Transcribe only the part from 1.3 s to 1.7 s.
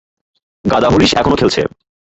খেলছে।